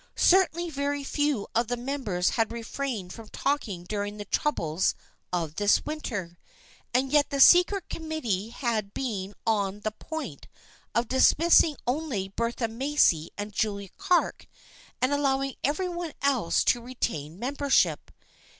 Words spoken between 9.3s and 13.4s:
on the point of dismissing only Bertha Macy